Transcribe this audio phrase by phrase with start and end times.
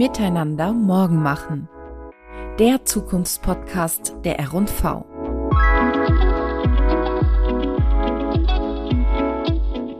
[0.00, 1.68] Miteinander morgen machen.
[2.58, 5.04] Der Zukunftspodcast der R&V.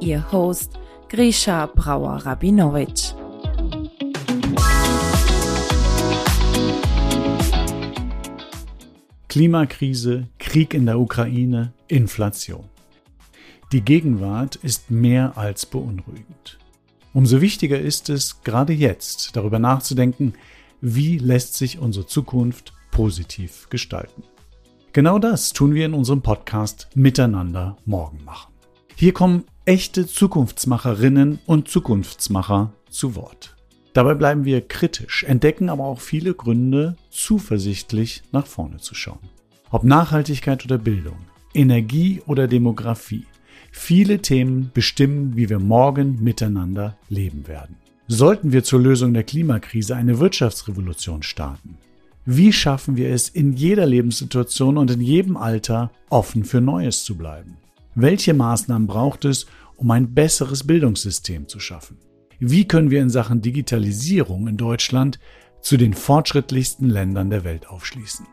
[0.00, 0.78] Ihr Host
[1.10, 3.12] Grisha Brauer-Rabinowitsch.
[9.28, 12.64] Klimakrise, Krieg in der Ukraine, Inflation.
[13.70, 16.59] Die Gegenwart ist mehr als beunruhigend.
[17.12, 20.34] Umso wichtiger ist es, gerade jetzt darüber nachzudenken,
[20.80, 24.22] wie lässt sich unsere Zukunft positiv gestalten.
[24.92, 28.52] Genau das tun wir in unserem Podcast Miteinander morgen machen.
[28.94, 33.56] Hier kommen echte Zukunftsmacherinnen und Zukunftsmacher zu Wort.
[33.92, 39.28] Dabei bleiben wir kritisch, entdecken aber auch viele Gründe, zuversichtlich nach vorne zu schauen.
[39.70, 41.18] Ob Nachhaltigkeit oder Bildung,
[41.54, 43.26] Energie oder Demografie,
[43.70, 47.76] viele Themen bestimmen, wie wir morgen miteinander leben werden.
[48.08, 51.78] Sollten wir zur Lösung der Klimakrise eine Wirtschaftsrevolution starten?
[52.26, 57.16] Wie schaffen wir es, in jeder Lebenssituation und in jedem Alter offen für Neues zu
[57.16, 57.56] bleiben?
[57.94, 61.96] Welche Maßnahmen braucht es, um ein besseres Bildungssystem zu schaffen?
[62.38, 65.18] Wie können wir in Sachen Digitalisierung in Deutschland
[65.60, 68.26] zu den fortschrittlichsten Ländern der Welt aufschließen?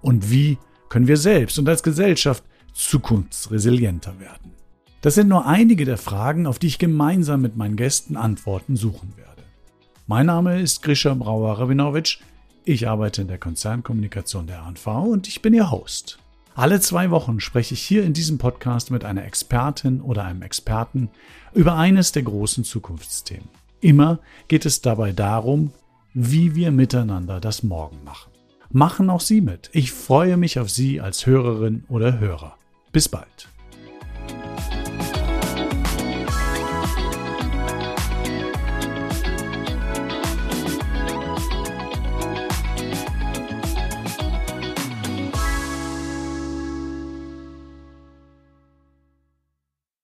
[0.00, 4.52] Und wie können wir selbst und als Gesellschaft zukunftsresilienter werden?
[5.04, 9.12] Das sind nur einige der Fragen, auf die ich gemeinsam mit meinen Gästen Antworten suchen
[9.18, 9.42] werde.
[10.06, 12.20] Mein Name ist Grisha Brauer-Rabinowitsch.
[12.64, 16.20] Ich arbeite in der Konzernkommunikation der ANV und ich bin Ihr Host.
[16.54, 21.10] Alle zwei Wochen spreche ich hier in diesem Podcast mit einer Expertin oder einem Experten
[21.52, 23.50] über eines der großen Zukunftsthemen.
[23.82, 25.72] Immer geht es dabei darum,
[26.14, 28.32] wie wir miteinander das Morgen machen.
[28.70, 29.68] Machen auch Sie mit.
[29.74, 32.56] Ich freue mich auf Sie als Hörerin oder Hörer.
[32.90, 33.48] Bis bald.